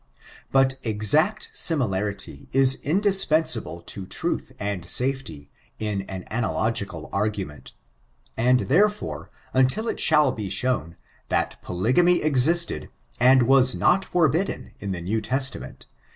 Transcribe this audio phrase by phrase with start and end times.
[0.51, 7.73] But exact similarity is indispensable to truth and safety, in an analogical argument:
[8.35, 10.95] and, therefore, until it shall be shown,
[11.29, 15.85] that polygamy existed, and was not forbidden, in the New Testament